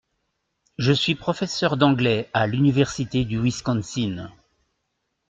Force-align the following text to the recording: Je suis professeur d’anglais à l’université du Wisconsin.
Je 0.79 0.93
suis 0.93 1.13
professeur 1.13 1.77
d’anglais 1.77 2.27
à 2.33 2.47
l’université 2.47 3.23
du 3.23 3.39
Wisconsin. 3.39 4.31